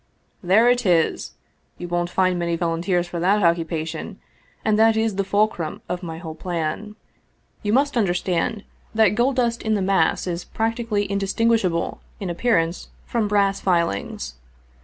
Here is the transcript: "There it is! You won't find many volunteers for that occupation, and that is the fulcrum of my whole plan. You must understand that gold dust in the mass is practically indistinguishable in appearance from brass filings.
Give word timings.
"There 0.51 0.67
it 0.67 0.83
is! 0.83 1.33
You 1.77 1.87
won't 1.87 2.09
find 2.09 2.39
many 2.39 2.55
volunteers 2.55 3.05
for 3.05 3.19
that 3.19 3.43
occupation, 3.43 4.19
and 4.65 4.79
that 4.79 4.97
is 4.97 5.13
the 5.15 5.23
fulcrum 5.23 5.83
of 5.87 6.01
my 6.01 6.17
whole 6.17 6.33
plan. 6.33 6.95
You 7.61 7.71
must 7.73 7.95
understand 7.95 8.63
that 8.95 9.09
gold 9.13 9.35
dust 9.35 9.61
in 9.61 9.75
the 9.75 9.79
mass 9.83 10.25
is 10.25 10.43
practically 10.43 11.05
indistinguishable 11.11 12.01
in 12.19 12.31
appearance 12.31 12.89
from 13.05 13.27
brass 13.27 13.59
filings. 13.59 14.39